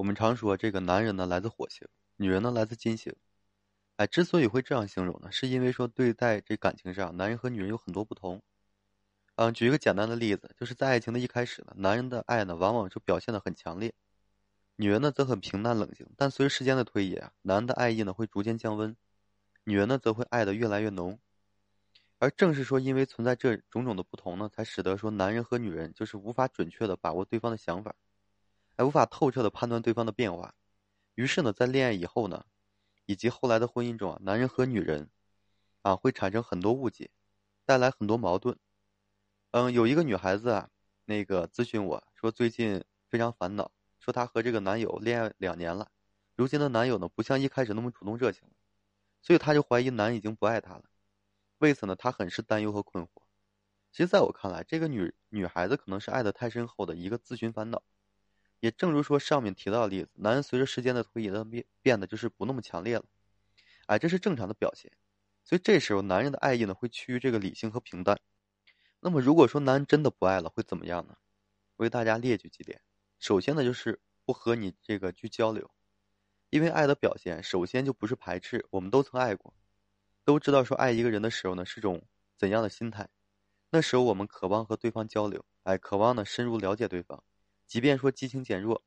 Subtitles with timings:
[0.00, 3.14] 我们常说这个男人呢来自火星，女人呢来自金星。
[3.96, 8.40] 哎，之所以会这样形容呢，是因为说对待这感情上，男人和女人有很多不同。
[9.34, 13.92] 嗯，举一个简单的例子，就是在爱情的一开始呢，男人的爱呢往往就表现的很强烈，
[14.76, 16.06] 女人呢则很平淡冷静。
[16.16, 18.96] 但随着时间的推移啊，男人的爱意呢会逐渐降温，
[19.64, 21.18] 女人呢则会爱的越来越浓。
[22.18, 27.94] 而正是说因为存在这种种的不同呢，才使得说男人和女人就是无法准确的把握对方的想法。
[28.80, 30.54] 还无法透彻的判断对方的变化，
[31.14, 32.46] 于是呢，在恋爱以后呢，
[33.04, 35.10] 以及后来的婚姻中啊，男人和女人，
[35.82, 37.10] 啊，会产生很多误解，
[37.66, 38.58] 带来很多矛盾。
[39.50, 40.70] 嗯，有一个女孩子啊，
[41.04, 45.90] 那个咨询我说，最近非常烦恼，说她和这个男友恋爱两年了，
[46.34, 48.54] 如今的男友呢，不像一开始那么主动热情了，
[49.20, 50.84] 所以她就怀疑男已经不爱她了。
[51.58, 53.10] 为此呢，她很是担忧和困惑。
[53.92, 57.82] 其实，在我看来，这个女女孩子可能是爱的太深厚的一个自寻烦恼。
[58.60, 63.04] 也正如说上面提到的例子，男人随着时间的推移呢变变得就是不那么强烈了，
[63.86, 64.92] 哎，这是正常的表现。
[65.42, 68.18] 所以这时候男人的爱意呢会趋于这个理性和平淡。
[69.00, 71.16] 那么如果说男人真的不爱了，会怎么样呢？
[71.76, 72.80] 为大家列举几点。
[73.18, 75.70] 首先呢就是不和你这个去交流，
[76.50, 78.66] 因为爱的表现首先就不是排斥。
[78.70, 79.54] 我们都曾爱过，
[80.24, 82.02] 都知道说爱一个人的时候呢是种
[82.36, 83.08] 怎样的心态。
[83.70, 87.24] 那时候我们渴望和对方交流，哎，渴望呢深入了解对方。
[87.70, 88.82] 即便说激情减弱，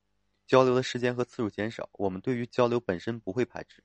[0.45, 3.81] 交流的时间和次数减少，我们对于交流本身不会排斥，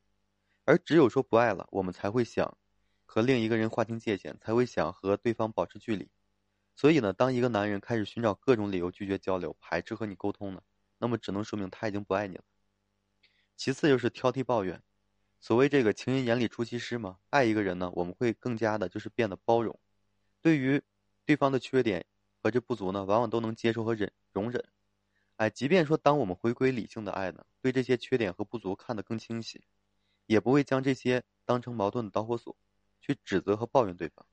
[0.64, 2.58] 而只有说不爱了，我们才会想
[3.06, 6.10] 和另一个人划清界限，才会想和对方保持距离。
[6.74, 10.60] 所以呢，当一个男人开始寻找各种理由拒绝交流、排斥和你沟通呢，
[10.98, 12.42] 那么只能说明他已经不爱你了。
[13.56, 14.82] 其次就是挑剔抱怨，
[15.38, 19.78] 所谓这个情人眼里出西施嘛，爱一个人呢，我们会更加的就是变得包容，
[20.42, 20.82] 对于
[21.24, 22.04] 对方的缺点
[22.42, 24.64] 和这不足呢，往往都能接受和忍容忍。
[25.38, 29.62] 哎，即便说当我们回归理性的爱呢，对这些缺点和不足看得更清晰，
[30.26, 32.56] 也不会将这些当成矛盾的导火索，
[33.00, 34.26] 去指责和抱怨对方。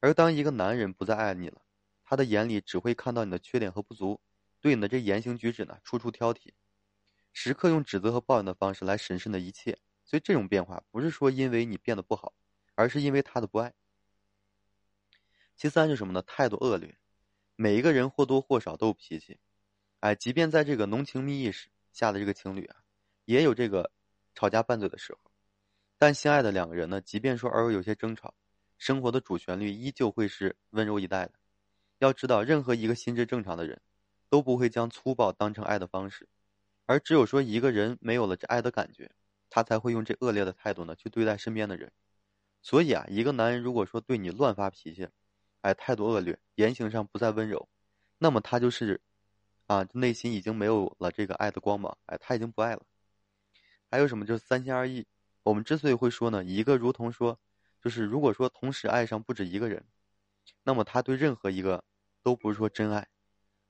[0.00, 1.62] 而当一个男人不再爱你了，
[2.04, 4.20] 他的眼里只会看到你的缺点和不足，
[4.60, 6.50] 对你的这言行举止呢，处处挑剔，
[7.32, 9.78] 时刻用指责和抱怨的方式来审视的一切。
[10.04, 12.34] 所以这种变化不是说因为你变得不好，
[12.74, 13.72] 而是因为他的不爱。
[15.56, 16.20] 其三是什么呢？
[16.20, 16.98] 态度恶劣。
[17.56, 19.38] 每一个人或多或少都有脾气。
[20.04, 22.76] 哎，即便在这个浓情蜜意时下的这个情侣啊，
[23.24, 23.90] 也有这个
[24.34, 25.18] 吵架拌嘴的时候。
[25.96, 28.34] 但相爱的两个人呢，即便说偶尔有些争吵，
[28.76, 31.32] 生活的主旋律依旧会是温柔以待的。
[32.00, 33.80] 要知道，任何一个心智正常的人，
[34.28, 36.28] 都不会将粗暴当成爱的方式，
[36.84, 39.10] 而只有说一个人没有了这爱的感觉，
[39.48, 41.90] 他才会用这恶劣的态度呢去对待身边的人。
[42.60, 45.08] 所以啊，一个男人如果说对你乱发脾气，
[45.62, 47.66] 哎，态度恶劣，言行上不再温柔，
[48.18, 49.00] 那么他就是。
[49.74, 52.82] 啊，内心已经没有了这个爱的光芒，哎，他已经不爱了。
[53.90, 54.24] 还有什么？
[54.24, 55.04] 就是三心二意。
[55.42, 57.40] 我们之所以会说呢，一个如同说，
[57.82, 59.84] 就是如果说同时爱上不止一个人，
[60.62, 61.82] 那么他对任何一个
[62.22, 63.08] 都不是说真爱，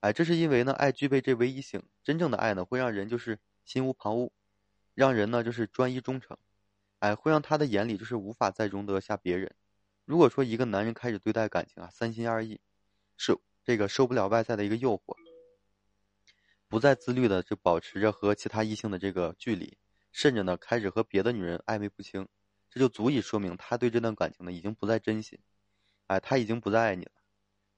[0.00, 1.82] 哎，这是因为呢，爱具备这唯一性。
[2.02, 4.30] 真正的爱呢，会让人就是心无旁骛，
[4.92, 6.36] 让人呢就是专一忠诚，
[6.98, 9.54] 哎，会让他的眼里就是无法再容得下别人。
[10.04, 12.60] 如果说一个男人开始对待感情啊三心二意，
[13.16, 15.16] 受这个受不了外在的一个诱惑。
[16.74, 19.78] 不再自律的就保持着和其他异性的这个距离，
[20.10, 22.26] 甚至呢开始和别的女人暧昧不清，
[22.68, 25.38] 这就足以说明他对这段感情呢已经不再珍惜，
[26.08, 27.12] 哎，他已经不再爱你了。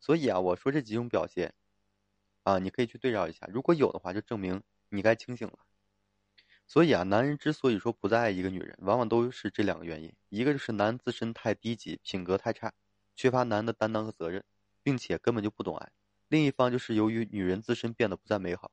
[0.01, 1.53] 所以啊，我说这几种表现，
[2.45, 5.59] 啊，你可以去对照一下，如果有的话，就证明你该清醒了。
[6.67, 12.73] 所以啊，男人之所以说不再爱一个女人，往往都是这两个原因：一个就是男自身太低级，品格太差，
[13.15, 14.43] 缺乏男的担当和责任，
[14.83, 15.91] 并且根本就不懂爱；
[16.28, 18.73] 另一方就是由于女人自身变得不再美好。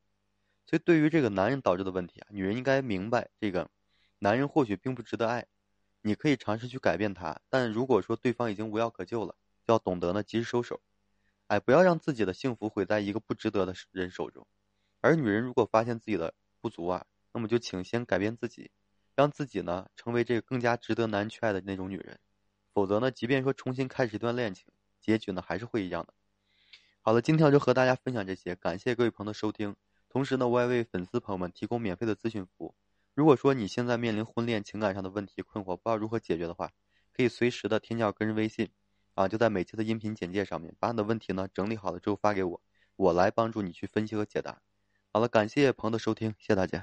[0.65, 3.69] 所以，对于这个男人导致的问题啊，女人应该明白，这个
[4.19, 5.45] 男人或许并不值得爱，
[6.01, 9.35] 你可以尝试去改变他，但如果说对方已经无药可救了，
[9.65, 10.81] 就要懂得呢及时收手，
[11.47, 14.47] 哎，不要让自己的幸福毁在一个不值得的人手中。
[15.01, 18.71] 而女人如果发现自己的不足啊，那么就请先改变自己，
[19.15, 22.19] 让自己呢成为这个更加值得男人去爱的那种女人，
[22.73, 24.65] 否则呢，即便说重新开始一段恋情，
[25.01, 26.13] 结局呢还是会一样的。
[27.01, 29.75] 好了，今天我就和大家分享这些，感谢各位朋友的收听。
[30.13, 32.75] 同时呢，我也为粉丝朋友们提供免费的咨询服务。
[33.15, 36.69] 如果说你现在面临婚恋情感上的问题困惑，不知道如何解决的话，
[37.11, 38.69] 可以随时的添加我个人微信，
[39.15, 42.61] 啊，就在每期的音频简介上面，把你的问题呢整理好了之后发给我，
[42.95, 44.61] 我来帮助你去分析和解答。
[45.11, 46.81] 好了，感谢朋友的收听，谢谢大家。